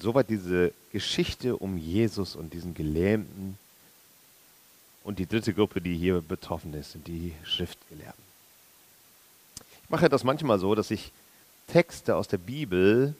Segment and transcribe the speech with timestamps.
[0.00, 3.58] Soweit diese Geschichte um Jesus und diesen Gelähmten.
[5.04, 8.22] Und die dritte Gruppe, die hier betroffen ist, sind die Schriftgelehrten.
[9.84, 11.12] Ich mache das manchmal so, dass ich
[11.66, 13.14] Texte aus der Bibel,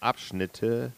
[0.00, 0.92] Abschnitte,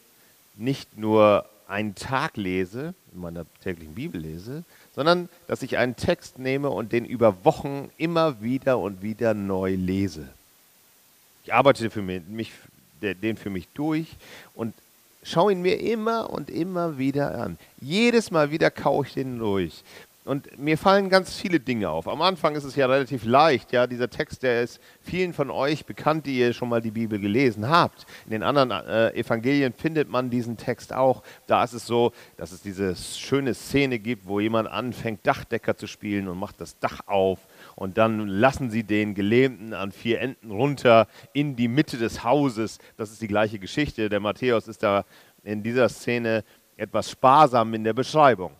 [0.55, 4.63] nicht nur einen Tag lese, in meiner täglichen Bibel lese,
[4.95, 9.75] sondern dass ich einen Text nehme und den über Wochen immer wieder und wieder neu
[9.75, 10.27] lese.
[11.43, 12.51] Ich arbeite für mich,
[13.01, 14.07] den für mich durch
[14.55, 14.73] und
[15.23, 17.57] schaue ihn mir immer und immer wieder an.
[17.79, 19.83] Jedes Mal wieder kaue ich den durch.
[20.25, 22.07] Und mir fallen ganz viele Dinge auf.
[22.07, 25.85] Am Anfang ist es ja relativ leicht, ja, dieser Text, der ist vielen von euch
[25.85, 28.05] bekannt, die ihr schon mal die Bibel gelesen habt.
[28.25, 31.23] In den anderen äh, Evangelien findet man diesen Text auch.
[31.45, 35.87] Da ist es so, dass es diese schöne Szene gibt, wo jemand anfängt, Dachdecker zu
[35.87, 37.39] spielen und macht das Dach auf.
[37.75, 42.79] Und dann lassen sie den Gelähmten an vier Enden runter in die Mitte des Hauses.
[42.97, 44.09] Das ist die gleiche Geschichte.
[44.09, 45.05] Der Matthäus ist da
[45.43, 46.43] in dieser Szene
[46.77, 48.51] etwas sparsam in der Beschreibung.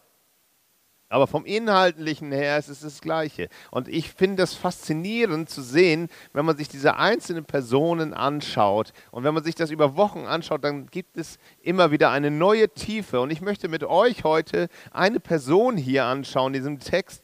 [1.14, 3.48] Aber vom Inhaltlichen her ist es das Gleiche.
[3.70, 8.94] Und ich finde das faszinierend zu sehen, wenn man sich diese einzelnen Personen anschaut.
[9.12, 12.68] Und wenn man sich das über Wochen anschaut, dann gibt es immer wieder eine neue
[12.68, 13.22] Tiefe.
[13.22, 17.24] Und ich möchte mit euch heute eine Person hier anschauen, in diesem Text,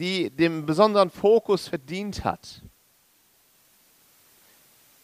[0.00, 2.62] die den besonderen Fokus verdient hat.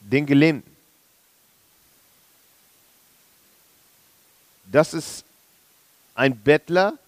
[0.01, 0.75] Den Gelähmten.
[4.71, 5.25] Das ist
[6.15, 6.99] ein Bettler,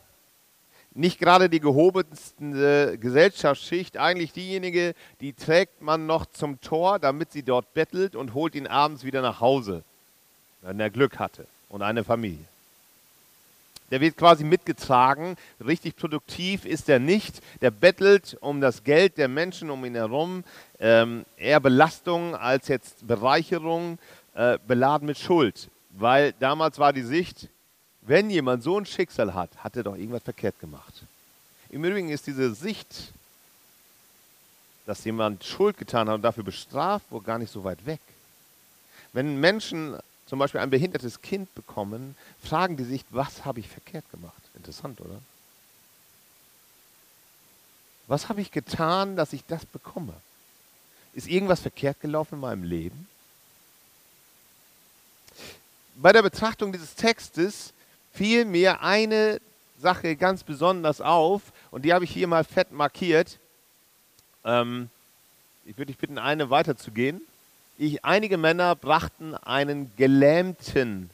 [0.95, 7.43] nicht gerade die gehobenste Gesellschaftsschicht, eigentlich diejenige, die trägt man noch zum Tor, damit sie
[7.43, 9.83] dort bettelt und holt ihn abends wieder nach Hause,
[10.63, 12.45] wenn er Glück hatte und eine Familie.
[13.91, 17.41] Der wird quasi mitgetragen, richtig produktiv ist er nicht.
[17.63, 20.45] Der bettelt um das Geld der Menschen um ihn herum,
[20.79, 23.99] ähm, eher Belastung als jetzt Bereicherung,
[24.35, 25.69] äh, beladen mit Schuld.
[25.91, 27.49] Weil damals war die Sicht,
[28.03, 31.03] wenn jemand so ein Schicksal hat, hat er doch irgendwas verkehrt gemacht.
[31.71, 33.13] Im Übrigen ist diese Sicht,
[34.87, 38.01] dass jemand Schuld getan hat und dafür bestraft wurde, gar nicht so weit weg.
[39.13, 44.09] Wenn Menschen zum Beispiel ein behindertes Kind bekommen, fragen die sich, was habe ich verkehrt
[44.11, 44.43] gemacht?
[44.55, 45.21] Interessant, oder?
[48.07, 50.13] Was habe ich getan, dass ich das bekomme?
[51.15, 53.09] Ist irgendwas verkehrt gelaufen in meinem Leben?
[55.97, 57.73] Bei der Betrachtung dieses Textes
[58.13, 59.41] fiel mir eine
[59.81, 61.41] Sache ganz besonders auf
[61.71, 63.39] und die habe ich hier mal fett markiert.
[64.45, 64.91] Ähm,
[65.65, 67.21] ich würde dich bitten, eine weiterzugehen.
[67.79, 71.11] Ich, einige Männer brachten einen Gelähmten.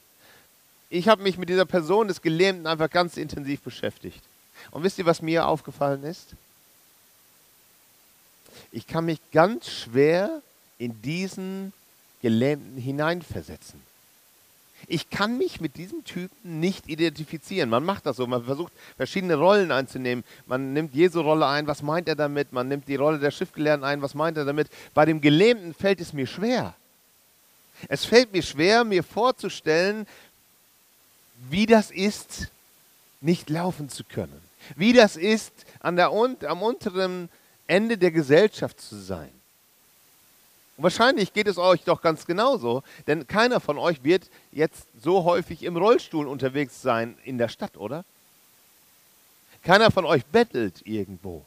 [0.88, 4.22] Ich habe mich mit dieser Person des Gelähmten einfach ganz intensiv beschäftigt.
[4.70, 6.28] Und wisst ihr, was mir aufgefallen ist?
[8.72, 10.40] Ich kann mich ganz schwer
[10.78, 11.72] in diesen
[12.22, 13.80] Gelähmten hineinversetzen
[14.86, 17.70] ich kann mich mit diesem Typen nicht identifizieren.
[17.70, 20.24] Man macht das so, man versucht verschiedene Rollen einzunehmen.
[20.46, 22.52] Man nimmt Jesu Rolle ein, was meint er damit?
[22.52, 24.68] Man nimmt die Rolle der Schriftgelehrten ein, was meint er damit?
[24.94, 26.74] Bei dem Gelähmten fällt es mir schwer.
[27.88, 30.06] Es fällt mir schwer, mir vorzustellen,
[31.50, 32.48] wie das ist,
[33.20, 34.40] nicht laufen zu können.
[34.76, 37.28] Wie das ist, an der, am unteren
[37.66, 39.30] Ende der Gesellschaft zu sein.
[40.76, 45.24] Und wahrscheinlich geht es euch doch ganz genauso, denn keiner von euch wird jetzt so
[45.24, 48.04] häufig im Rollstuhl unterwegs sein in der Stadt, oder?
[49.62, 51.44] Keiner von euch bettelt irgendwo.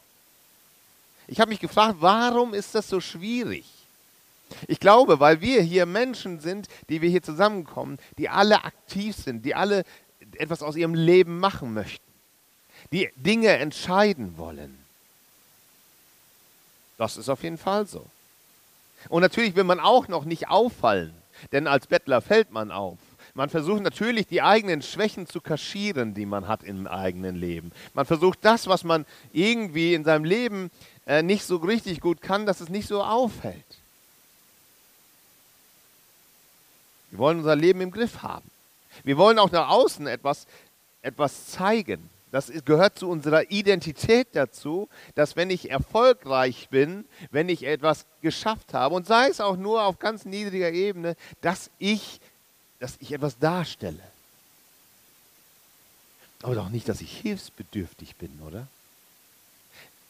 [1.28, 3.66] Ich habe mich gefragt, warum ist das so schwierig?
[4.68, 9.44] Ich glaube, weil wir hier Menschen sind, die wir hier zusammenkommen, die alle aktiv sind,
[9.44, 9.84] die alle
[10.38, 12.06] etwas aus ihrem Leben machen möchten,
[12.94, 14.78] die Dinge entscheiden wollen.
[16.98, 18.06] Das ist auf jeden Fall so.
[19.10, 21.14] Und natürlich will man auch noch nicht auffallen,
[21.52, 22.98] denn als Bettler fällt man auf.
[23.34, 27.72] Man versucht natürlich die eigenen Schwächen zu kaschieren, die man hat im eigenen Leben.
[27.94, 30.72] Man versucht das, was man irgendwie in seinem Leben
[31.06, 33.64] äh, nicht so richtig gut kann, dass es nicht so auffällt.
[37.12, 38.50] Wir wollen unser Leben im Griff haben.
[39.04, 40.48] Wir wollen auch nach außen etwas,
[41.04, 42.10] etwas zeigen.
[42.32, 48.74] Das gehört zu unserer Identität dazu, dass wenn ich erfolgreich bin, wenn ich etwas geschafft
[48.74, 52.20] habe, und sei es auch nur auf ganz niedriger Ebene, dass ich,
[52.80, 54.04] dass ich etwas darstelle.
[56.44, 58.68] Aber doch nicht, dass ich hilfsbedürftig bin, oder?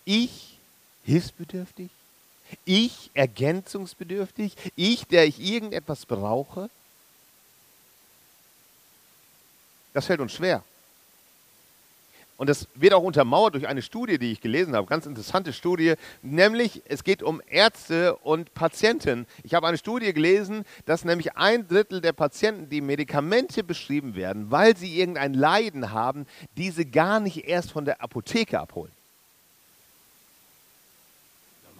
[0.03, 0.57] Ich
[1.03, 1.89] hilfsbedürftig?
[2.65, 4.55] Ich ergänzungsbedürftig?
[4.75, 6.69] Ich, der ich irgendetwas brauche?
[9.93, 10.63] Das fällt uns schwer.
[12.37, 15.95] Und das wird auch untermauert durch eine Studie, die ich gelesen habe, ganz interessante Studie,
[16.21, 19.25] nämlich es geht um Ärzte und Patienten.
[19.43, 24.51] Ich habe eine Studie gelesen, dass nämlich ein Drittel der Patienten, die Medikamente beschrieben werden,
[24.51, 28.91] weil sie irgendein Leiden haben, diese gar nicht erst von der Apotheke abholen.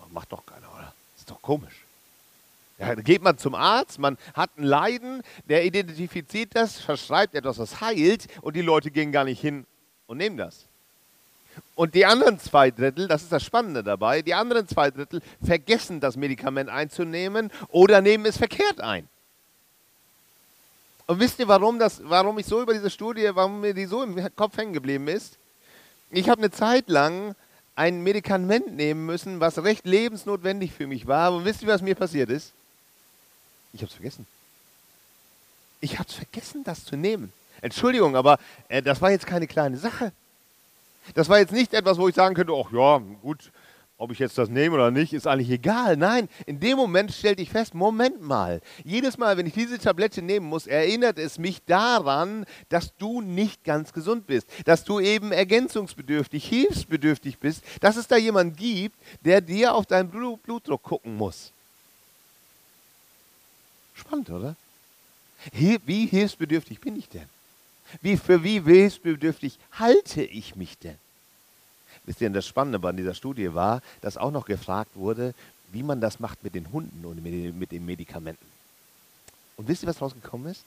[0.10, 0.94] Macht doch keiner, oder?
[1.16, 1.84] Ist doch komisch.
[2.80, 7.60] Ja, da geht man zum Arzt, man hat ein Leiden, der identifiziert das, verschreibt etwas,
[7.60, 9.68] was heilt und die Leute gehen gar nicht hin
[10.08, 10.66] und nehmen das.
[11.76, 16.00] Und die anderen zwei Drittel, das ist das Spannende dabei, die anderen zwei Drittel vergessen
[16.00, 19.08] das Medikament einzunehmen oder nehmen es verkehrt ein.
[21.08, 24.04] Und wisst ihr, warum, das, warum ich so über diese Studie, warum mir die so
[24.04, 25.38] im Kopf hängen geblieben ist?
[26.12, 27.36] Ich habe eine Zeit lang
[27.76, 31.34] ein Medikament nehmen müssen, was recht lebensnotwendig für mich war.
[31.34, 32.52] Und wisst ihr, was mir passiert ist?
[33.72, 34.26] Ich habe es vergessen.
[35.80, 37.32] Ich habe es vergessen, das zu nehmen.
[37.62, 40.12] Entschuldigung, aber äh, das war jetzt keine kleine Sache.
[41.14, 43.52] Das war jetzt nicht etwas, wo ich sagen könnte, ach ja, gut,
[44.00, 45.98] ob ich jetzt das nehme oder nicht, ist eigentlich egal.
[45.98, 50.22] Nein, in dem Moment stellte ich fest, Moment mal, jedes Mal, wenn ich diese Tablette
[50.22, 55.32] nehmen muss, erinnert es mich daran, dass du nicht ganz gesund bist, dass du eben
[55.32, 58.96] ergänzungsbedürftig, hilfsbedürftig bist, dass es da jemanden gibt,
[59.26, 61.52] der dir auf deinen Blutdruck gucken muss.
[63.96, 64.56] Spannend, oder?
[65.52, 67.28] Wie hilfsbedürftig bin ich denn?
[68.02, 70.98] Wie, für wie hilfsbedürftig halte ich mich denn?
[72.06, 75.34] Wisst ihr, das Spannende bei dieser Studie war, dass auch noch gefragt wurde,
[75.72, 78.46] wie man das macht mit den Hunden und mit den Medikamenten.
[79.58, 80.64] Und wisst ihr, was rausgekommen ist?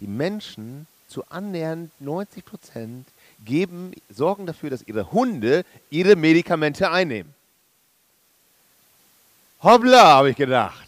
[0.00, 3.06] Die Menschen zu annähernd 90 Prozent
[3.44, 7.34] geben, sorgen dafür, dass ihre Hunde ihre Medikamente einnehmen.
[9.62, 10.86] Hoppla, habe ich gedacht.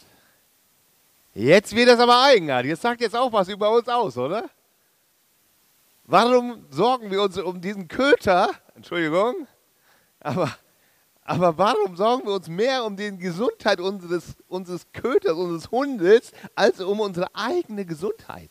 [1.34, 2.72] Jetzt wird das aber eigenartig.
[2.72, 4.48] Das sagt jetzt auch was über uns aus, oder?
[6.10, 8.50] Warum sorgen wir uns um diesen Köter?
[8.74, 9.46] Entschuldigung.
[10.20, 10.50] Aber,
[11.22, 16.80] aber warum sorgen wir uns mehr um die Gesundheit unseres, unseres Köters, unseres Hundes, als
[16.80, 18.48] um unsere eigene Gesundheit?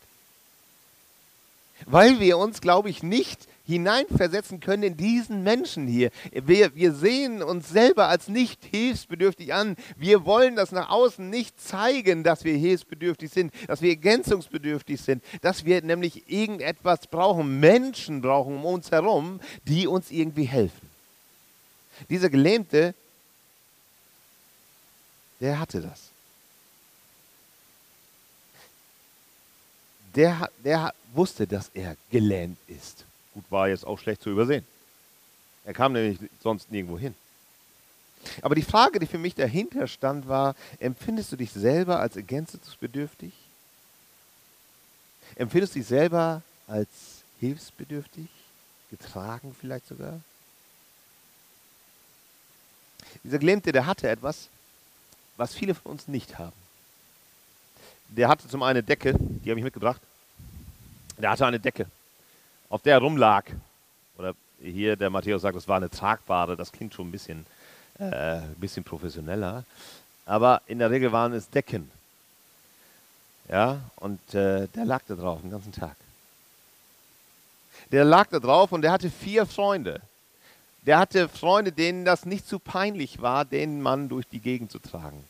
[1.88, 6.10] Weil wir uns, glaube ich, nicht hineinversetzen können in diesen Menschen hier.
[6.32, 9.76] Wir, wir sehen uns selber als nicht hilfsbedürftig an.
[9.98, 15.22] Wir wollen das nach außen nicht zeigen, dass wir hilfsbedürftig sind, dass wir ergänzungsbedürftig sind,
[15.42, 20.90] dass wir nämlich irgendetwas brauchen, Menschen brauchen um uns herum, die uns irgendwie helfen.
[22.10, 22.94] Dieser Gelähmte,
[25.42, 26.10] der hatte das.
[30.16, 33.07] Der, der wusste, dass er gelähmt ist.
[33.38, 34.66] Gut, war jetzt auch schlecht zu übersehen.
[35.64, 37.14] Er kam nämlich sonst nirgendwo hin.
[38.42, 43.32] Aber die Frage, die für mich dahinter stand, war, empfindest du dich selber als ergänzungsbedürftig?
[45.36, 46.90] Empfindest du dich selber als
[47.40, 48.26] hilfsbedürftig?
[48.90, 50.20] Getragen vielleicht sogar?
[53.24, 54.50] Dieser Gelähmte, der hatte etwas,
[55.36, 56.58] was viele von uns nicht haben.
[58.08, 60.02] Der hatte zum einen eine Decke, die habe ich mitgebracht.
[61.20, 61.86] Der hatte eine Decke
[62.70, 63.46] auf der er rumlag.
[64.18, 67.46] Oder hier der Matthäus sagt, es war eine tragbare, das klingt schon ein bisschen,
[68.00, 69.64] äh, ein bisschen professioneller.
[70.26, 71.90] Aber in der Regel waren es Decken.
[73.50, 75.96] Ja, und äh, der lag da drauf den ganzen Tag.
[77.92, 80.02] Der lag da drauf und der hatte vier Freunde.
[80.86, 84.80] Der hatte Freunde, denen das nicht zu peinlich war, den Mann durch die Gegend zu
[84.80, 85.24] tragen.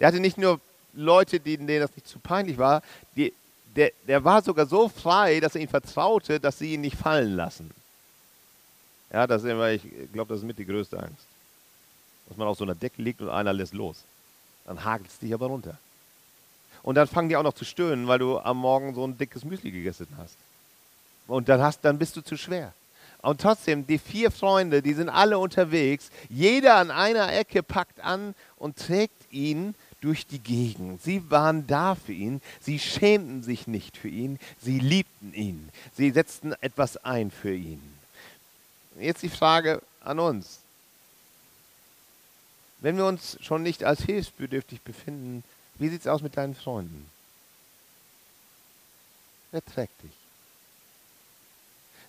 [0.00, 0.60] Der hatte nicht nur
[0.92, 2.82] Leute, denen das nicht zu peinlich war,
[3.14, 3.32] die,
[3.76, 7.36] der, der war sogar so frei, dass er ihm vertraute, dass sie ihn nicht fallen
[7.36, 7.70] lassen.
[9.12, 11.26] Ja, das ist immer, ich glaube, das ist mit die größte Angst.
[12.28, 14.02] Dass man auf so einer Decke liegt und einer lässt los.
[14.64, 15.78] Dann hagelt es dich aber runter.
[16.82, 19.44] Und dann fangen die auch noch zu stöhnen, weil du am Morgen so ein dickes
[19.44, 20.36] Müsli gegessen hast.
[21.26, 22.72] Und dann, hast, dann bist du zu schwer.
[23.22, 26.10] Und trotzdem, die vier Freunde, die sind alle unterwegs.
[26.28, 29.74] Jeder an einer Ecke packt an und trägt ihn
[30.06, 31.02] durch die Gegend.
[31.02, 36.12] Sie waren da für ihn, sie schämten sich nicht für ihn, sie liebten ihn, sie
[36.12, 37.82] setzten etwas ein für ihn.
[39.00, 40.60] Jetzt die Frage an uns.
[42.78, 45.42] Wenn wir uns schon nicht als hilfsbedürftig befinden,
[45.74, 47.10] wie sieht es aus mit deinen Freunden?
[49.50, 50.12] Wer trägt dich?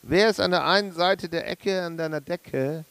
[0.04, 2.86] Wer ist an der einen Seite der Ecke an deiner Decke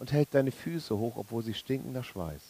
[0.00, 2.40] und hält deine Füße hoch, obwohl sie stinken nach Schweiß?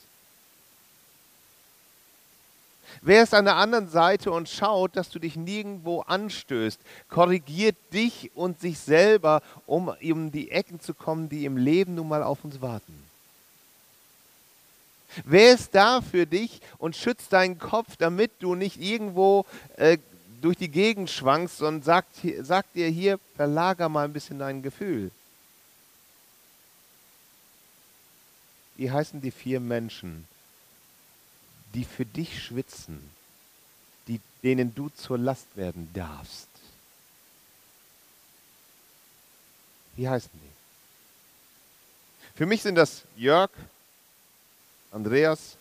[3.01, 8.31] Wer ist an der anderen Seite und schaut, dass du dich nirgendwo anstößt, korrigiert dich
[8.35, 12.45] und sich selber, um um die Ecken zu kommen, die im Leben nun mal auf
[12.45, 13.03] uns warten?
[15.25, 19.45] Wer ist da für dich und schützt deinen Kopf, damit du nicht irgendwo
[19.77, 19.99] äh,
[20.41, 25.11] durch die Gegend schwankst und sagt, sagt dir hier, verlager mal ein bisschen dein Gefühl?
[28.77, 30.27] Wie heißen die vier Menschen,
[31.75, 33.11] die für dich schwitzen,
[34.07, 36.49] die, denen du zur Last werden darfst.
[39.97, 40.52] Wie heißen die?
[42.35, 43.50] Für mich sind das Jörg,
[44.91, 45.57] Andreas,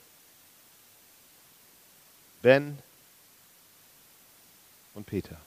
[2.41, 2.77] Ben
[4.93, 5.37] und Peter.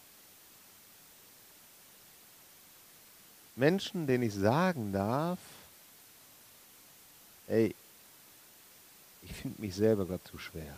[3.56, 5.38] Menschen, denen ich sagen darf,
[7.46, 7.74] ey,
[9.24, 10.74] ich finde mich selber gerade zu schwer.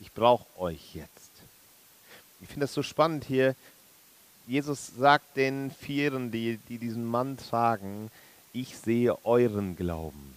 [0.00, 1.30] Ich brauche euch jetzt.
[2.40, 3.54] Ich finde das so spannend hier.
[4.46, 8.10] Jesus sagt den Vieren, die, die diesen Mann tragen,
[8.52, 10.34] ich sehe euren Glauben.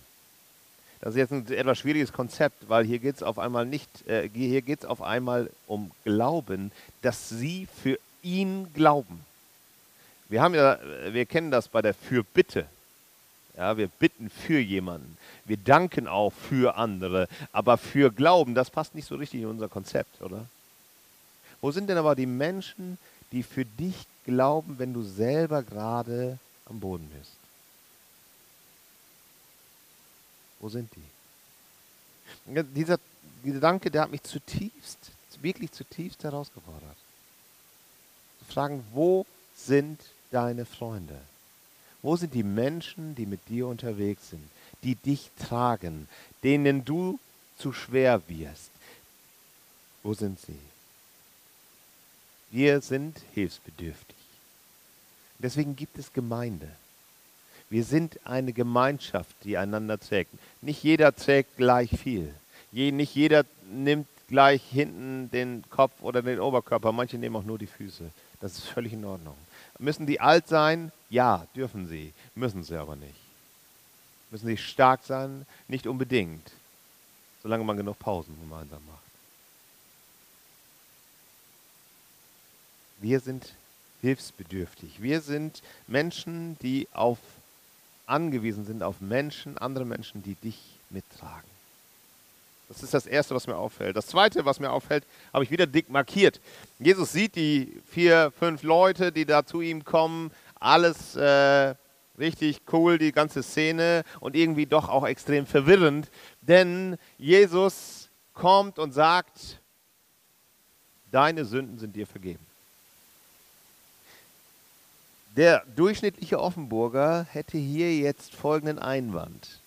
[1.00, 4.30] Das ist jetzt ein etwas schwieriges Konzept, weil hier geht es auf einmal nicht, äh,
[4.34, 9.26] hier geht es auf einmal um Glauben, dass sie für ihn glauben.
[10.30, 10.80] Wir haben ja,
[11.12, 12.68] wir kennen das bei der Fürbitte.
[13.58, 15.18] Ja, wir bitten für jemanden.
[15.46, 17.28] Wir danken auch für andere.
[17.52, 20.46] Aber für Glauben, das passt nicht so richtig in unser Konzept, oder?
[21.60, 22.98] Wo sind denn aber die Menschen,
[23.32, 27.34] die für dich glauben, wenn du selber gerade am Boden bist?
[30.60, 32.64] Wo sind die?
[32.76, 33.00] Dieser
[33.44, 36.98] Gedanke, der hat mich zutiefst, wirklich zutiefst herausgefordert.
[38.40, 41.20] Zu fragen, wo sind deine Freunde?
[42.02, 44.44] Wo sind die Menschen, die mit dir unterwegs sind,
[44.84, 46.08] die dich tragen,
[46.44, 47.20] denen du
[47.58, 48.72] zu schwer wirst?
[50.04, 50.58] Wo sind sie?
[52.50, 54.18] Wir sind hilfsbedürftig.
[55.40, 56.68] Deswegen gibt es Gemeinde.
[57.70, 60.32] Wir sind eine Gemeinschaft, die einander trägt.
[60.62, 62.34] Nicht jeder trägt gleich viel.
[62.72, 66.92] nicht jeder nimmt gleich hinten den Kopf oder den Oberkörper.
[66.92, 68.12] Manche nehmen auch nur die Füße.
[68.42, 69.36] Das ist völlig in Ordnung.
[69.82, 70.92] Müssen die alt sein?
[71.10, 72.14] Ja, dürfen sie.
[72.36, 73.20] Müssen sie aber nicht.
[74.30, 75.48] Müssen sie stark sein?
[75.68, 76.52] Nicht unbedingt.
[77.42, 79.00] Solange man genug Pausen gemeinsam macht.
[83.00, 83.56] Wir sind
[84.02, 85.02] hilfsbedürftig.
[85.02, 87.18] Wir sind Menschen, die auf,
[88.06, 90.60] angewiesen sind auf Menschen, andere Menschen, die dich
[90.92, 91.50] mittragen.
[92.72, 93.98] Das ist das Erste, was mir auffällt.
[93.98, 96.40] Das Zweite, was mir auffällt, habe ich wieder dick markiert.
[96.80, 100.32] Jesus sieht die vier, fünf Leute, die da zu ihm kommen.
[100.58, 101.76] Alles äh,
[102.18, 106.10] richtig cool, die ganze Szene und irgendwie doch auch extrem verwirrend.
[106.40, 109.60] Denn Jesus kommt und sagt,
[111.12, 112.46] deine Sünden sind dir vergeben.
[115.36, 119.61] Der durchschnittliche Offenburger hätte hier jetzt folgenden Einwand.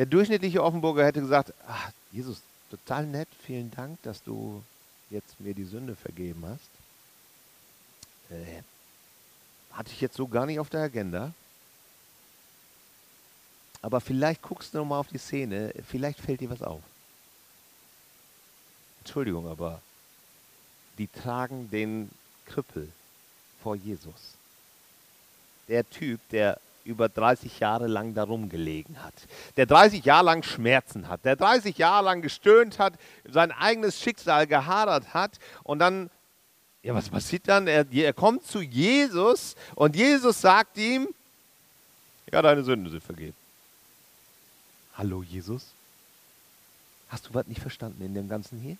[0.00, 2.40] Der durchschnittliche Offenburger hätte gesagt, ach, Jesus,
[2.70, 4.64] total nett, vielen Dank, dass du
[5.10, 6.70] jetzt mir die Sünde vergeben hast.
[8.30, 8.62] Äh,
[9.72, 11.34] hatte ich jetzt so gar nicht auf der Agenda.
[13.82, 16.82] Aber vielleicht guckst du noch mal auf die Szene, vielleicht fällt dir was auf.
[19.00, 19.82] Entschuldigung, aber
[20.96, 22.10] die tragen den
[22.46, 22.90] Krüppel
[23.62, 24.32] vor Jesus.
[25.68, 29.14] Der Typ, der über 30 Jahre lang darum gelegen hat,
[29.56, 32.94] der 30 Jahre lang Schmerzen hat, der 30 Jahre lang gestöhnt hat,
[33.28, 36.10] sein eigenes Schicksal gehadert hat und dann,
[36.82, 37.66] ja, was passiert dann?
[37.66, 41.08] Er, er kommt zu Jesus und Jesus sagt ihm,
[42.32, 43.36] ja, deine Sünden sind vergeben.
[44.96, 45.66] Hallo Jesus?
[47.08, 48.76] Hast du was nicht verstanden in dem Ganzen hier?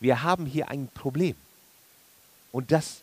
[0.00, 1.36] Wir haben hier ein Problem.
[2.52, 3.02] Und das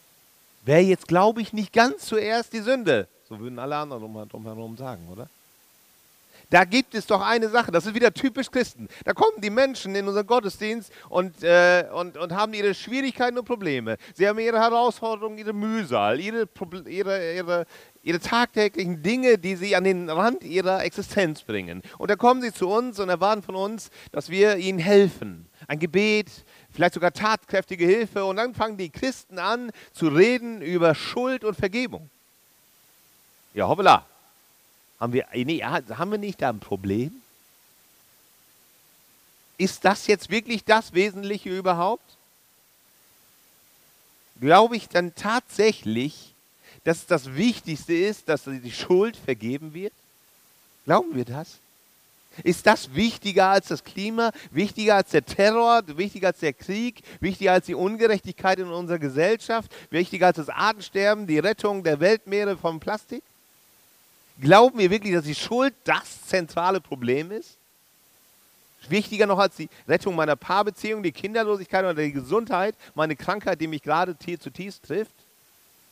[0.66, 3.08] wäre jetzt, glaube ich, nicht ganz zuerst die Sünde.
[3.28, 5.30] So würden alle anderen drumherum sagen, oder?
[6.50, 8.88] Da gibt es doch eine Sache, das ist wieder typisch Christen.
[9.06, 13.46] Da kommen die Menschen in unseren Gottesdienst und, äh, und, und haben ihre Schwierigkeiten und
[13.46, 13.98] Probleme.
[14.14, 16.48] Sie haben ihre Herausforderungen, ihre Mühsal, ihre,
[16.86, 17.66] ihre, ihre,
[18.04, 21.82] ihre tagtäglichen Dinge, die sie an den Rand ihrer Existenz bringen.
[21.98, 25.48] Und da kommen sie zu uns und erwarten von uns, dass wir ihnen helfen.
[25.68, 26.30] Ein Gebet,
[26.72, 28.26] vielleicht sogar tatkräftige Hilfe.
[28.26, 32.10] Und dann fangen die Christen an zu reden über Schuld und Vergebung.
[33.54, 34.06] Ja, hoppala.
[35.00, 37.12] Haben wir, nee, haben wir nicht da ein Problem?
[39.58, 42.14] Ist das jetzt wirklich das Wesentliche überhaupt?
[44.44, 46.34] glaube ich dann tatsächlich,
[46.84, 49.94] dass das Wichtigste ist, dass die Schuld vergeben wird?
[50.86, 51.60] Glauben wir das?
[52.44, 57.54] Ist das wichtiger als das Klima, wichtiger als der Terror, wichtiger als der Krieg, wichtiger
[57.54, 62.80] als die Ungerechtigkeit in unserer Gesellschaft, wichtiger als das Artensterben, die Rettung der Weltmeere vom
[62.80, 63.24] Plastik?
[64.40, 67.58] Glauben wir wirklich, dass die Schuld das zentrale Problem ist?
[68.90, 73.68] Wichtiger noch als die Rettung meiner Paarbeziehung, die Kinderlosigkeit oder die Gesundheit, meine Krankheit, die
[73.68, 75.14] mich gerade zutiefst trifft?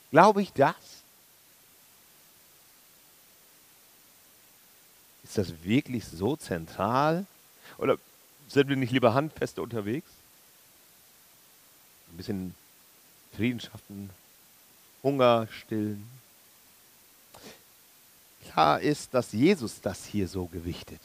[0.10, 0.76] Glaube ich das?
[5.24, 7.26] Ist das wirklich so zentral?
[7.78, 7.98] Oder
[8.50, 10.10] sind wir nicht lieber handfeste unterwegs?
[12.12, 12.56] Ein bisschen
[13.34, 14.10] Frieden schaffen,
[15.02, 16.21] Hunger stillen.
[18.50, 21.02] Klar ist, dass Jesus das hier so gewichtet.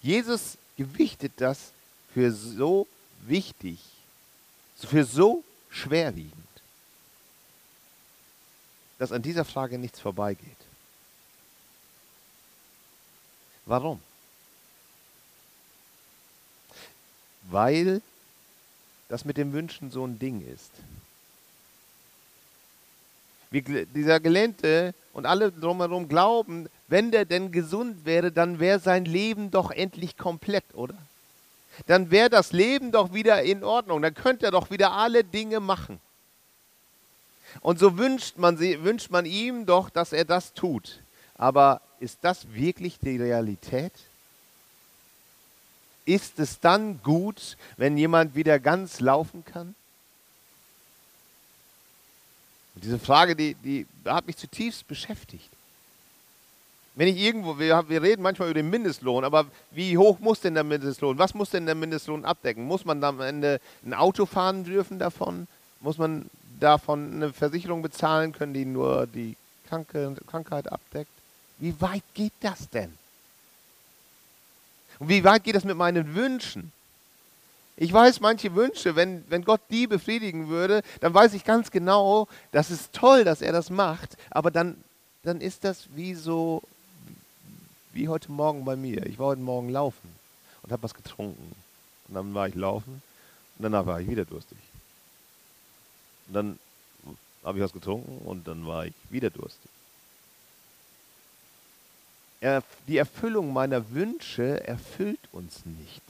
[0.00, 1.72] Jesus gewichtet das
[2.12, 2.86] für so
[3.22, 3.78] wichtig,
[4.76, 6.32] für so schwerwiegend,
[8.98, 10.56] dass an dieser Frage nichts vorbeigeht.
[13.66, 14.00] Warum?
[17.44, 18.02] Weil
[19.08, 20.70] das mit dem Wünschen so ein Ding ist.
[23.54, 29.04] Wie dieser Gelähmte und alle drumherum glauben, wenn der denn gesund wäre, dann wäre sein
[29.04, 30.96] Leben doch endlich komplett, oder?
[31.86, 34.02] Dann wäre das Leben doch wieder in Ordnung.
[34.02, 36.00] Dann könnte er doch wieder alle Dinge machen.
[37.60, 41.00] Und so wünscht man, wünscht man ihm doch, dass er das tut.
[41.36, 43.92] Aber ist das wirklich die Realität?
[46.04, 49.76] Ist es dann gut, wenn jemand wieder ganz laufen kann?
[52.74, 55.48] Und diese Frage, die, die hat mich zutiefst beschäftigt.
[56.96, 60.54] Wenn ich irgendwo, wir, wir reden manchmal über den Mindestlohn, aber wie hoch muss denn
[60.54, 61.18] der Mindestlohn?
[61.18, 62.64] Was muss denn der Mindestlohn abdecken?
[62.64, 65.48] Muss man am Ende ein Auto fahren dürfen davon?
[65.80, 69.36] Muss man davon eine Versicherung bezahlen können, die nur die
[69.68, 71.10] Kranke, Krankheit abdeckt?
[71.58, 72.96] Wie weit geht das denn?
[75.00, 76.72] Und wie weit geht das mit meinen Wünschen?
[77.76, 82.28] Ich weiß, manche Wünsche, wenn, wenn Gott die befriedigen würde, dann weiß ich ganz genau,
[82.52, 84.76] das ist toll, dass er das macht, aber dann,
[85.22, 86.62] dann ist das wie so,
[87.92, 89.04] wie heute Morgen bei mir.
[89.06, 90.08] Ich war heute Morgen laufen
[90.62, 91.52] und habe was getrunken.
[92.08, 93.02] Und dann war ich laufen
[93.58, 94.58] und danach war ich wieder durstig.
[96.28, 96.58] Und dann
[97.42, 99.70] habe ich was getrunken und dann war ich wieder durstig
[102.88, 106.02] die Erfüllung meiner Wünsche erfüllt uns nicht.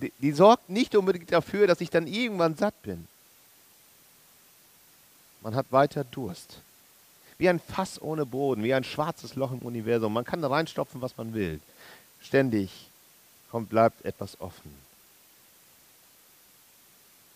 [0.00, 3.06] Die, sorgt nicht unbedingt dafür, dass ich dann irgendwann satt bin.
[5.42, 6.60] Man hat weiter Durst.
[7.38, 10.12] Wie ein Fass ohne Boden, wie ein schwarzes Loch im Universum.
[10.12, 11.60] Man kann da reinstopfen, was man will.
[12.20, 12.70] Ständig
[13.50, 14.74] kommt, bleibt etwas offen.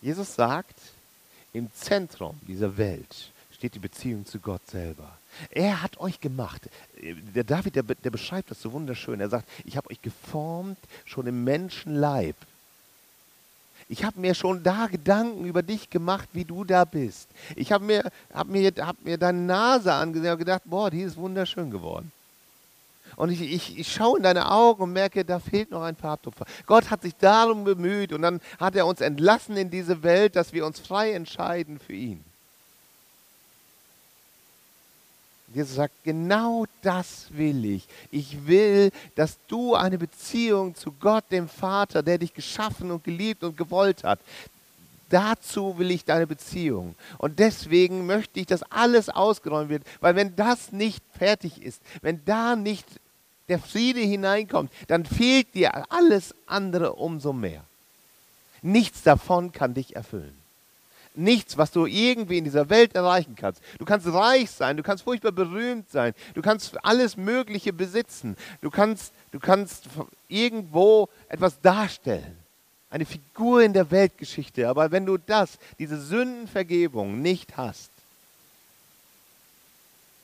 [0.02, 0.78] Jesus sagt,
[1.54, 5.16] im Zentrum dieser Welt steht die Beziehung zu Gott selber.
[5.50, 6.68] Er hat euch gemacht.
[7.34, 9.20] Der David, der, der beschreibt das so wunderschön.
[9.20, 12.36] Er sagt, ich habe euch geformt schon im Menschenleib.
[13.88, 17.28] Ich habe mir schon da Gedanken über dich gemacht, wie du da bist.
[17.54, 21.16] Ich habe mir, hab mir, hab mir deine Nase angesehen und gedacht, boah, die ist
[21.16, 22.10] wunderschön geworden.
[23.16, 26.46] Und ich, ich, ich schaue in deine Augen und merke, da fehlt noch ein Farbtupfer.
[26.66, 30.52] Gott hat sich darum bemüht und dann hat er uns entlassen in diese Welt, dass
[30.52, 32.24] wir uns frei entscheiden für ihn.
[35.54, 37.86] Jesus sagt, genau das will ich.
[38.10, 43.44] Ich will, dass du eine Beziehung zu Gott, dem Vater, der dich geschaffen und geliebt
[43.44, 44.18] und gewollt hat,
[45.08, 46.96] dazu will ich deine Beziehung.
[47.18, 52.24] Und deswegen möchte ich, dass alles ausgeräumt wird, weil wenn das nicht fertig ist, wenn
[52.24, 52.86] da nicht
[53.48, 57.62] der Friede hineinkommt, dann fehlt dir alles andere umso mehr.
[58.60, 60.43] Nichts davon kann dich erfüllen
[61.14, 63.62] nichts, was du irgendwie in dieser Welt erreichen kannst.
[63.78, 68.70] Du kannst reich sein, du kannst furchtbar berühmt sein, du kannst alles Mögliche besitzen, du
[68.70, 69.88] kannst, du kannst
[70.28, 72.36] irgendwo etwas darstellen.
[72.90, 74.68] Eine Figur in der Weltgeschichte.
[74.68, 77.90] Aber wenn du das, diese Sündenvergebung nicht hast,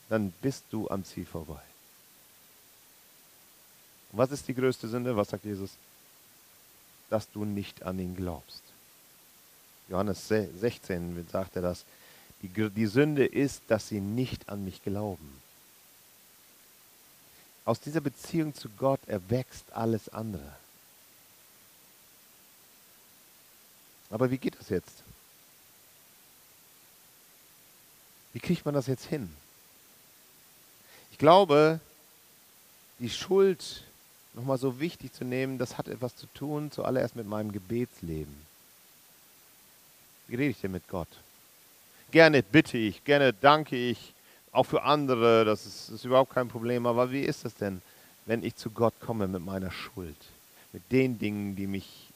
[0.09, 1.61] dann bist du am Ziel vorbei.
[4.13, 5.17] Was ist die größte Sünde?
[5.17, 5.71] Was sagt Jesus?
[7.09, 8.63] Dass du nicht an ihn glaubst.
[9.91, 11.85] Johannes 16 sagt er das.
[12.43, 15.43] Die, die Sünde ist, dass sie nicht an mich glauben.
[17.65, 20.57] Aus dieser Beziehung zu Gott erwächst alles andere.
[24.09, 25.03] Aber wie geht das jetzt?
[28.33, 29.29] Wie kriegt man das jetzt hin?
[31.11, 31.81] Ich glaube,
[33.01, 33.85] die Schuld
[34.35, 38.50] nochmal so wichtig zu nehmen, das hat etwas zu tun, zuallererst mit meinem Gebetsleben.
[40.31, 41.09] Rede ich denn mit Gott?
[42.11, 44.13] Gerne bitte ich, gerne danke ich,
[44.53, 46.87] auch für andere, das ist, ist überhaupt kein Problem.
[46.87, 47.83] Aber wie ist es denn,
[48.27, 50.17] wenn ich zu Gott komme mit meiner Schuld,
[50.73, 52.09] mit den Dingen, die mich,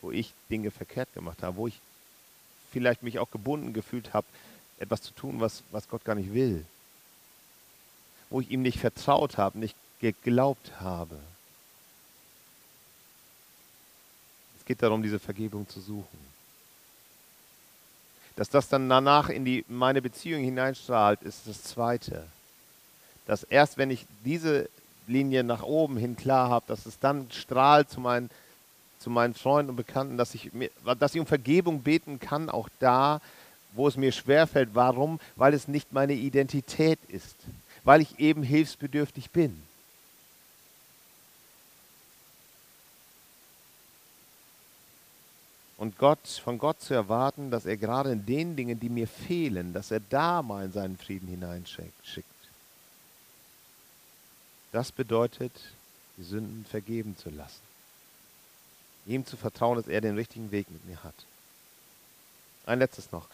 [0.00, 1.78] wo ich Dinge verkehrt gemacht habe, wo ich
[2.70, 4.26] vielleicht mich auch gebunden gefühlt habe,
[4.78, 6.64] etwas zu tun, was, was Gott gar nicht will,
[8.30, 11.18] wo ich ihm nicht vertraut habe, nicht geglaubt habe.
[14.58, 16.30] Es geht darum, diese Vergebung zu suchen.
[18.40, 22.24] Dass das dann danach in die, meine Beziehung hineinstrahlt, ist das Zweite.
[23.26, 24.70] Dass erst wenn ich diese
[25.06, 28.30] Linie nach oben hin klar habe, dass es dann strahlt zu meinen,
[28.98, 32.70] zu meinen Freunden und Bekannten, dass ich, mir, dass ich um Vergebung beten kann, auch
[32.78, 33.20] da,
[33.74, 34.70] wo es mir schwerfällt.
[34.72, 35.20] Warum?
[35.36, 37.36] Weil es nicht meine Identität ist.
[37.84, 39.62] Weil ich eben hilfsbedürftig bin.
[45.80, 49.72] Und Gott, von Gott zu erwarten, dass er gerade in den Dingen, die mir fehlen,
[49.72, 52.26] dass er da mal seinen Frieden hineinschickt.
[54.72, 55.52] Das bedeutet,
[56.18, 57.62] die Sünden vergeben zu lassen.
[59.06, 61.14] Ihm zu vertrauen, dass er den richtigen Weg mit mir hat.
[62.66, 63.26] Ein letztes noch.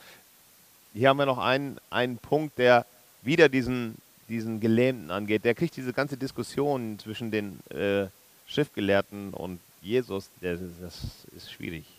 [0.95, 2.87] Hier haben wir noch einen, einen Punkt, der
[3.23, 3.97] wieder diesen,
[4.29, 5.45] diesen Gelähmten angeht.
[5.45, 8.07] Der kriegt diese ganze Diskussion zwischen den äh,
[8.47, 11.96] Schriftgelehrten und Jesus, der, das ist schwierig.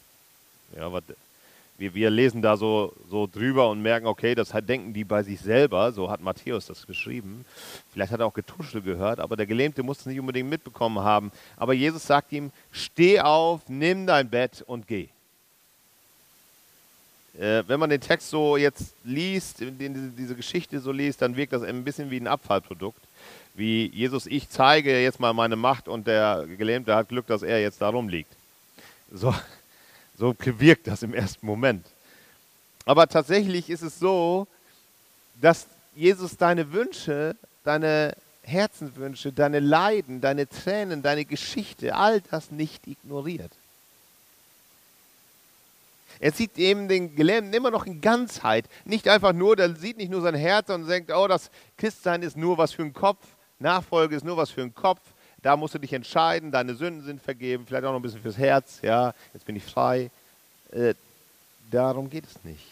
[0.75, 1.01] Ja, aber
[1.77, 5.39] wir, wir lesen da so, so drüber und merken, okay, das denken die bei sich
[5.39, 7.45] selber, so hat Matthäus das beschrieben.
[7.93, 11.31] Vielleicht hat er auch Getuschel gehört, aber der Gelähmte muss es nicht unbedingt mitbekommen haben.
[11.55, 15.07] Aber Jesus sagt ihm, steh auf, nimm dein Bett und geh.
[17.37, 21.61] Äh, wenn man den Text so jetzt liest, diese Geschichte so liest, dann wirkt das
[21.61, 22.99] ein bisschen wie ein Abfallprodukt.
[23.53, 27.61] Wie Jesus, ich zeige jetzt mal meine Macht und der Gelähmte hat Glück, dass er
[27.61, 28.31] jetzt da rumliegt.
[29.11, 29.33] So,
[30.17, 31.85] so wirkt das im ersten Moment.
[32.85, 34.47] Aber tatsächlich ist es so,
[35.41, 42.87] dass Jesus deine Wünsche, deine Herzenswünsche, deine Leiden, deine Tränen, deine Geschichte, all das nicht
[42.87, 43.51] ignoriert.
[46.19, 48.65] Er sieht eben den Gelähmten immer noch in Ganzheit.
[48.85, 52.37] Nicht einfach nur, der sieht nicht nur sein Herz und denkt, oh, das Christsein ist
[52.37, 53.19] nur was für den Kopf,
[53.59, 55.01] Nachfolge ist nur was für den Kopf,
[55.47, 58.37] da musst du dich entscheiden, deine Sünden sind vergeben, vielleicht auch noch ein bisschen fürs
[58.37, 60.11] Herz, ja, jetzt bin ich frei.
[60.71, 60.93] Äh,
[61.71, 62.65] darum geht es nicht.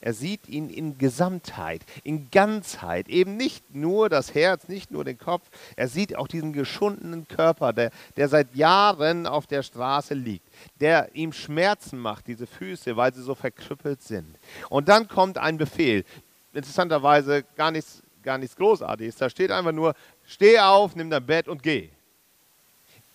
[0.00, 5.18] Er sieht ihn in Gesamtheit, in Ganzheit, eben nicht nur das Herz, nicht nur den
[5.18, 5.42] Kopf,
[5.74, 10.46] er sieht auch diesen geschundenen Körper, der, der seit Jahren auf der Straße liegt,
[10.78, 14.36] der ihm Schmerzen macht, diese Füße, weil sie so verkrüppelt sind.
[14.68, 16.04] Und dann kommt ein Befehl,
[16.52, 19.96] interessanterweise gar nichts, gar nichts Großartiges, da steht einfach nur,
[20.30, 21.88] Steh auf, nimm dein Bett und geh.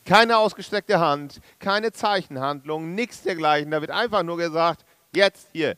[0.04, 3.71] Keine ausgestreckte Hand, keine Zeichenhandlung, nichts dergleichen.
[3.71, 5.78] Da wird einfach nur gesagt, jetzt hier,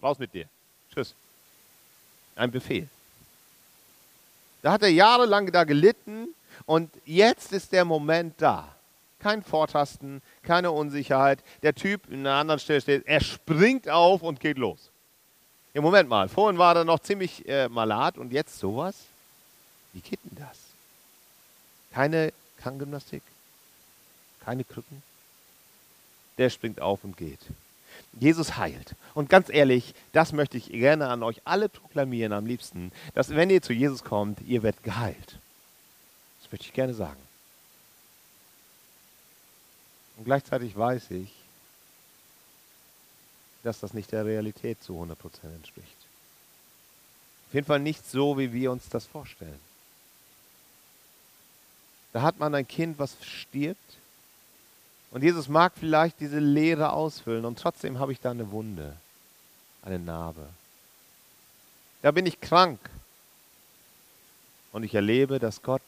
[0.00, 0.48] raus mit dir.
[0.94, 1.14] Tschüss.
[2.36, 2.88] Ein Befehl.
[4.62, 6.28] Da hat er jahrelang da gelitten
[6.66, 8.72] und jetzt ist der Moment da.
[9.18, 11.40] Kein Vortasten, keine Unsicherheit.
[11.64, 14.90] Der Typ in einer anderen Stelle steht, er springt auf und geht los.
[15.74, 18.94] Im Moment mal, vorhin war er noch ziemlich äh, malat und jetzt sowas?
[19.92, 20.65] Wie geht denn das?
[21.96, 23.22] Keine Krankengymnastik,
[24.40, 25.02] keine Krücken.
[26.36, 27.40] Der springt auf und geht.
[28.12, 28.94] Jesus heilt.
[29.14, 33.48] Und ganz ehrlich, das möchte ich gerne an euch alle proklamieren am liebsten, dass wenn
[33.48, 35.38] ihr zu Jesus kommt, ihr werdet geheilt.
[36.42, 37.22] Das möchte ich gerne sagen.
[40.18, 41.32] Und gleichzeitig weiß ich,
[43.62, 45.96] dass das nicht der Realität zu 100% entspricht.
[47.48, 49.60] Auf jeden Fall nicht so, wie wir uns das vorstellen.
[52.16, 53.98] Da hat man ein Kind, was stirbt.
[55.10, 58.96] Und Jesus mag vielleicht diese Leere ausfüllen und trotzdem habe ich da eine Wunde,
[59.82, 60.48] eine Narbe.
[62.00, 62.80] Da bin ich krank.
[64.72, 65.82] Und ich erlebe, dass Gott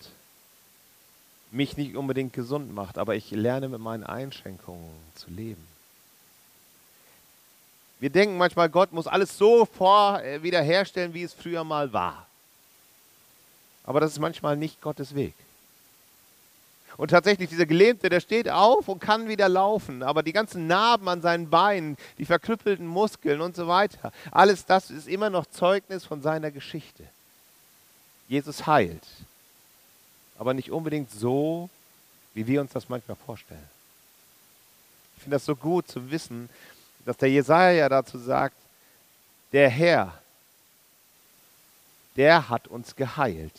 [1.51, 5.67] mich nicht unbedingt gesund macht, aber ich lerne mit meinen Einschränkungen zu leben.
[8.01, 12.27] Wir denken manchmal, Gott muss alles so vor äh, wiederherstellen, wie es früher mal war.
[13.85, 15.33] Aber das ist manchmal nicht Gottes Weg.
[16.99, 20.03] Und tatsächlich, dieser Gelähmte, der steht auf und kann wieder laufen.
[20.03, 24.91] Aber die ganzen Narben an seinen Beinen, die verkrüppelten Muskeln und so weiter, alles das
[24.91, 27.05] ist immer noch Zeugnis von seiner Geschichte.
[28.29, 29.07] Jesus heilt.
[30.39, 31.71] Aber nicht unbedingt so,
[32.35, 33.69] wie wir uns das manchmal vorstellen.
[35.17, 36.51] Ich finde das so gut zu wissen,
[37.07, 38.57] dass der Jesaja dazu sagt,
[39.53, 40.21] der Herr,
[42.17, 43.55] der hat uns geheilt.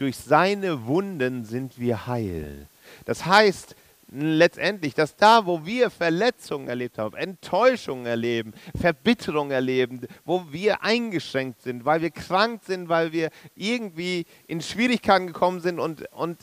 [0.00, 2.66] Durch seine Wunden sind wir heil.
[3.04, 3.76] Das heißt,
[4.10, 11.60] letztendlich, dass da, wo wir Verletzungen erlebt haben, Enttäuschungen erleben, Verbitterung erleben, wo wir eingeschränkt
[11.60, 16.38] sind, weil wir krank sind, weil wir irgendwie in Schwierigkeiten gekommen sind und, und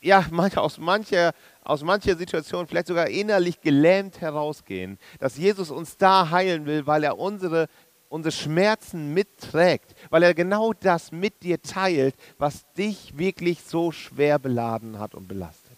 [0.00, 6.30] ja, aus mancher, aus mancher Situation vielleicht sogar innerlich gelähmt herausgehen, dass Jesus uns da
[6.30, 7.68] heilen will, weil er unsere,
[8.08, 14.38] unsere Schmerzen mitträgt, weil er genau das mit dir teilt, was dich wirklich so schwer
[14.38, 15.76] beladen hat und belastet.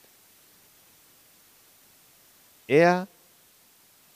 [2.67, 3.09] Er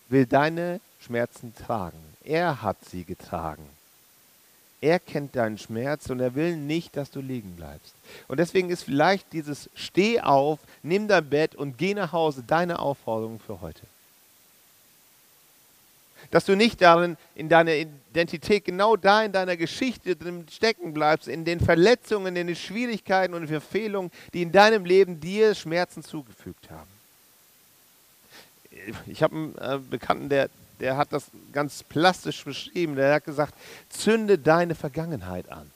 [0.09, 1.99] will deine Schmerzen tragen.
[2.23, 3.67] Er hat sie getragen.
[4.81, 7.95] Er kennt deinen Schmerz und er will nicht, dass du liegen bleibst.
[8.29, 12.81] Und deswegen ist vielleicht dieses Steh auf, nimm dein Bett und geh nach Hause deine
[12.81, 13.83] Aufforderung für heute.
[16.33, 21.29] Dass du nicht darin in deiner Identität, genau da in deiner Geschichte drin stecken bleibst,
[21.29, 26.71] in den Verletzungen, in den Schwierigkeiten und Verfehlungen, die in deinem Leben dir Schmerzen zugefügt
[26.71, 26.89] haben.
[29.07, 30.49] Ich habe einen äh, Bekannten, der,
[30.81, 32.97] der hat das ganz plastisch beschrieben.
[32.97, 33.55] Der hat gesagt,
[33.91, 35.71] zünde deine Vergangenheit an.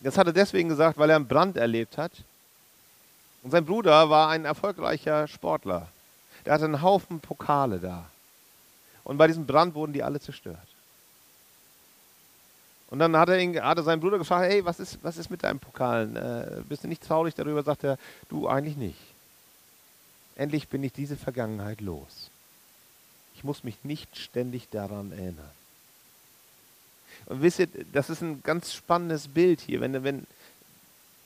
[0.00, 2.12] Das hat er deswegen gesagt, weil er einen Brand erlebt hat.
[3.42, 5.88] Und sein Bruder war ein erfolgreicher Sportler.
[6.44, 8.04] Der hatte einen Haufen Pokale da.
[9.04, 10.66] Und bei diesem Brand wurden die alle zerstört.
[12.90, 15.30] Und dann hat er, ihn, hat er seinen Bruder gefragt, hey, was ist, was ist
[15.30, 16.16] mit deinen Pokalen?
[16.16, 17.62] Äh, bist du nicht traurig darüber?
[17.62, 18.98] Sagt er, du eigentlich nicht.
[20.36, 22.30] Endlich bin ich diese Vergangenheit los.
[23.34, 25.50] Ich muss mich nicht ständig daran erinnern.
[27.26, 30.26] Und wisst ihr, das ist ein ganz spannendes Bild hier, wenn, wenn,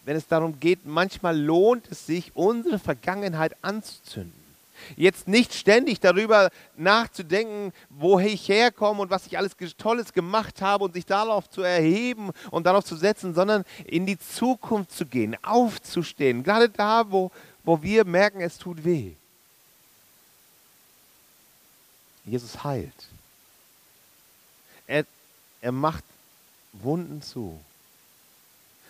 [0.05, 4.48] wenn es darum geht, manchmal lohnt es sich, unsere Vergangenheit anzuzünden.
[4.97, 10.85] Jetzt nicht ständig darüber nachzudenken, woher ich herkomme und was ich alles Tolles gemacht habe
[10.85, 15.37] und sich darauf zu erheben und darauf zu setzen, sondern in die Zukunft zu gehen,
[15.43, 16.43] aufzustehen.
[16.43, 17.31] Gerade da, wo,
[17.65, 19.13] wo wir merken, es tut weh.
[22.25, 22.93] Jesus heilt.
[24.87, 25.05] Er,
[25.61, 26.05] er macht
[26.73, 27.59] Wunden zu.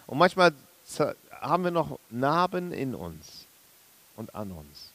[0.07, 0.53] Und manchmal
[1.41, 3.47] haben wir noch Narben in uns
[4.17, 4.91] und an uns.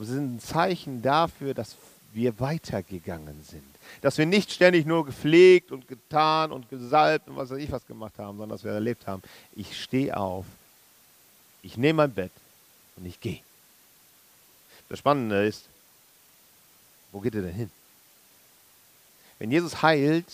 [0.00, 1.76] Aber sie sind ein Zeichen dafür, dass
[2.14, 3.62] wir weitergegangen sind.
[4.00, 7.86] Dass wir nicht ständig nur gepflegt und getan und gesalbt und was weiß ich was
[7.86, 9.22] gemacht haben, sondern dass wir erlebt haben,
[9.54, 10.46] ich stehe auf,
[11.60, 12.32] ich nehme mein Bett
[12.96, 13.40] und ich gehe.
[14.88, 15.66] Das Spannende ist,
[17.12, 17.70] wo geht er denn hin?
[19.38, 20.32] Wenn Jesus heilt,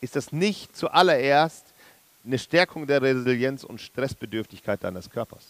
[0.00, 1.66] ist das nicht zuallererst
[2.24, 5.44] eine Stärkung der Resilienz und Stressbedürftigkeit deines Körpers.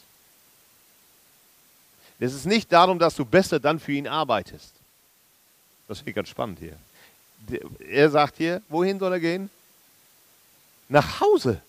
[2.19, 4.73] Es ist nicht darum, dass du besser dann für ihn arbeitest.
[5.89, 6.77] Das finde ich ganz spannend hier.
[7.79, 9.51] Er sagt hier, wohin soll er gehen?
[10.89, 11.61] Nach Hause.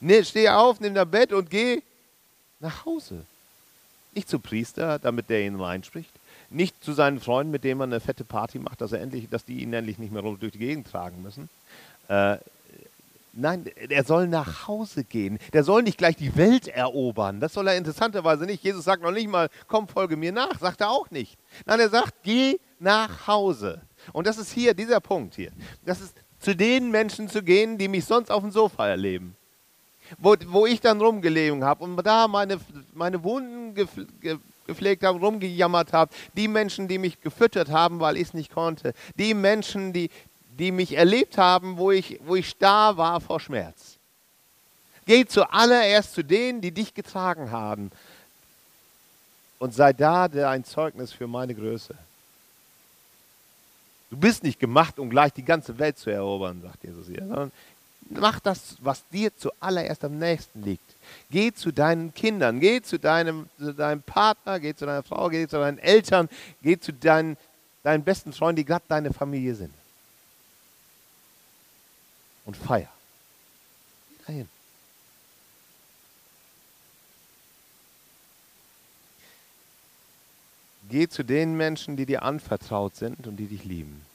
[0.00, 1.82] Nee, steh auf, nimm dein Bett und geh
[2.60, 3.24] nach Hause.
[4.12, 6.10] Nicht zum Priester, damit der ihn reinspricht.
[6.50, 9.44] Nicht zu seinen Freunden, mit denen man eine fette Party macht, dass, er endlich, dass
[9.44, 11.48] die ihn endlich nicht mehr durch die Gegend tragen müssen.
[12.08, 12.38] Äh,
[13.36, 15.38] nein, er soll nach Hause gehen.
[15.52, 17.40] Der soll nicht gleich die Welt erobern.
[17.40, 18.64] Das soll er interessanterweise nicht.
[18.64, 20.58] Jesus sagt noch nicht mal, komm, folge mir nach.
[20.58, 21.38] Sagt er auch nicht.
[21.64, 23.82] Nein, er sagt, geh nach Hause.
[24.12, 25.52] Und das ist hier dieser Punkt hier.
[25.84, 29.36] Das ist zu den Menschen zu gehen, die mich sonst auf dem Sofa erleben
[30.18, 32.58] wo, wo ich dann rumgelegen habe und da meine,
[32.94, 33.74] meine Wunden
[34.66, 38.92] gepflegt habe, rumgejammert habe, die Menschen, die mich gefüttert haben, weil ich es nicht konnte,
[39.18, 40.10] die Menschen, die,
[40.58, 43.96] die mich erlebt haben, wo ich, wo ich starr war vor Schmerz.
[45.06, 47.90] Geh zuallererst zu denen, die dich getragen haben
[49.58, 51.94] und sei da der ein Zeugnis für meine Größe.
[54.10, 57.52] Du bist nicht gemacht, um gleich die ganze Welt zu erobern, sagt Jesus hier, sondern
[58.08, 60.94] mach das, was dir zuallererst am nächsten liegt.
[61.30, 65.46] Geh zu deinen Kindern, geh zu deinem, zu deinem Partner, geh zu deiner Frau, geh
[65.46, 66.28] zu deinen Eltern,
[66.62, 67.36] geh zu deinen,
[67.82, 69.74] deinen besten Freunden, die gerade deine Familie sind.
[72.46, 72.88] Und feier.
[74.26, 74.48] Dahin.
[80.88, 84.06] Geh zu den Menschen, die dir anvertraut sind und die dich lieben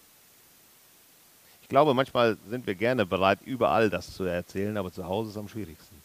[1.72, 5.40] glaube, manchmal sind wir gerne bereit, überall das zu erzählen, aber zu Hause ist es
[5.40, 5.96] am schwierigsten.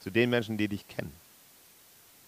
[0.00, 1.12] Zu den Menschen, die dich kennen.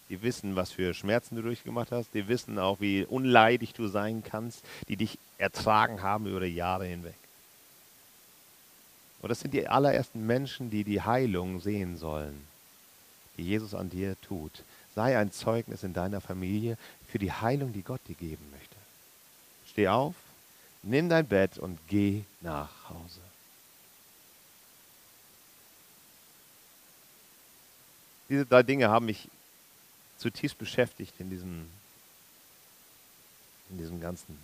[0.08, 2.14] Die wissen, was für Schmerzen du durchgemacht hast.
[2.14, 7.14] Die wissen auch, wie unleidig du sein kannst, die dich ertragen haben über Jahre hinweg.
[9.20, 12.46] Und das sind die allerersten Menschen, die die Heilung sehen sollen,
[13.36, 14.62] die Jesus an dir tut.
[14.94, 18.76] Sei ein Zeugnis in deiner Familie für die Heilung, die Gott dir geben möchte.
[19.68, 20.14] Steh auf,
[20.82, 23.20] nimm dein Bett und geh nach Hause.
[28.28, 29.28] Diese drei Dinge haben mich
[30.18, 31.68] zutiefst beschäftigt in diesem,
[33.70, 34.38] in diesem Ganzen.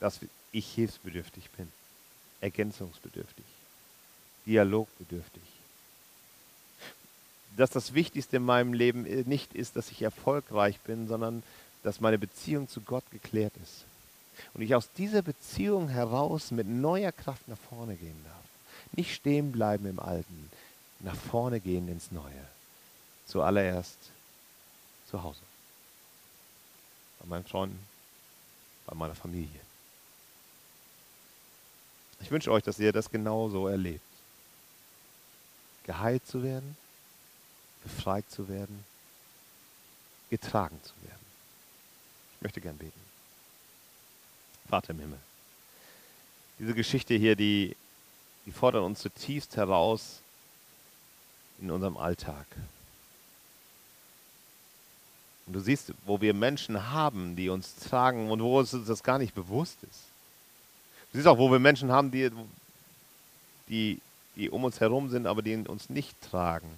[0.00, 0.20] Dass
[0.52, 1.70] ich hilfsbedürftig bin,
[2.40, 3.44] ergänzungsbedürftig,
[4.46, 5.42] dialogbedürftig.
[7.56, 11.42] Dass das Wichtigste in meinem Leben nicht ist, dass ich erfolgreich bin, sondern
[11.82, 13.84] dass meine Beziehung zu Gott geklärt ist.
[14.54, 18.34] Und ich aus dieser Beziehung heraus mit neuer Kraft nach vorne gehen darf.
[18.92, 20.50] Nicht stehen bleiben im Alten,
[21.00, 22.46] nach vorne gehen ins Neue.
[23.30, 23.98] Zuallererst
[25.08, 25.40] zu Hause.
[27.20, 27.78] Bei meinen Freunden,
[28.86, 29.60] bei meiner Familie.
[32.20, 34.02] Ich wünsche euch, dass ihr das genauso erlebt.
[35.84, 36.76] Geheilt zu werden,
[37.84, 38.84] befreit zu werden,
[40.28, 41.26] getragen zu werden.
[42.34, 43.00] Ich möchte gern beten.
[44.68, 45.20] Vater im Himmel.
[46.58, 47.76] Diese Geschichte hier, die,
[48.44, 50.18] die fordert uns zutiefst heraus
[51.60, 52.46] in unserem Alltag.
[55.50, 59.18] Und du siehst, wo wir Menschen haben, die uns tragen und wo uns das gar
[59.18, 60.04] nicht bewusst ist.
[61.10, 62.30] Du siehst auch, wo wir Menschen haben, die,
[63.68, 64.00] die,
[64.36, 66.70] die um uns herum sind, aber die uns nicht tragen.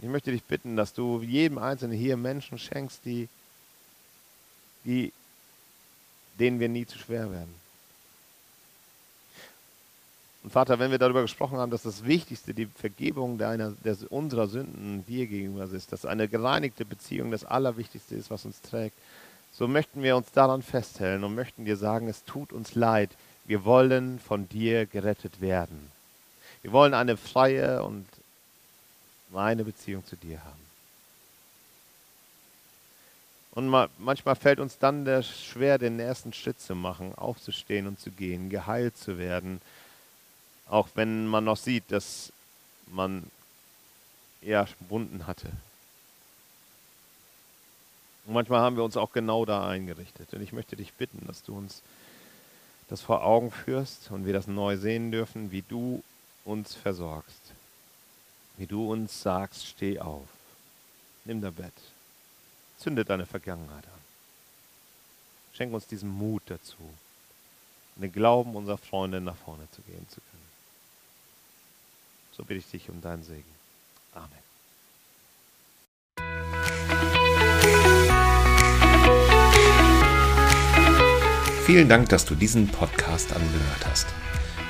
[0.00, 3.28] Ich möchte dich bitten, dass du jedem Einzelnen hier Menschen schenkst, die,
[4.84, 5.12] die,
[6.38, 7.52] denen wir nie zu schwer werden.
[10.42, 14.46] Und Vater, wenn wir darüber gesprochen haben, dass das Wichtigste die Vergebung deiner, der, unserer
[14.46, 18.96] Sünden dir gegenüber ist, dass eine gereinigte Beziehung das Allerwichtigste ist, was uns trägt,
[19.52, 23.10] so möchten wir uns daran festhalten und möchten dir sagen, es tut uns leid,
[23.46, 25.90] wir wollen von dir gerettet werden.
[26.62, 28.06] Wir wollen eine freie und
[29.32, 30.68] reine Beziehung zu dir haben.
[33.52, 38.12] Und manchmal fällt uns dann der schwer, den ersten Schritt zu machen, aufzustehen und zu
[38.12, 39.60] gehen, geheilt zu werden,
[40.68, 42.32] auch wenn man noch sieht, dass
[42.88, 43.24] man
[44.42, 45.50] eher Wunden hatte.
[48.26, 50.32] Und manchmal haben wir uns auch genau da eingerichtet.
[50.34, 51.82] Und ich möchte dich bitten, dass du uns
[52.88, 56.02] das vor Augen führst und wir das neu sehen dürfen, wie du
[56.44, 57.40] uns versorgst.
[58.56, 60.26] Wie du uns sagst, steh auf,
[61.24, 61.72] nimm dein Bett,
[62.78, 64.00] zünde deine Vergangenheit an.
[65.52, 66.76] Schenk uns diesen Mut dazu,
[67.96, 70.47] den Glauben unserer Freunde nach vorne zu gehen zu können.
[72.38, 73.42] So bitte ich dich um deinen Segen.
[74.14, 74.30] Amen.
[81.64, 84.06] Vielen Dank, dass du diesen Podcast angehört hast.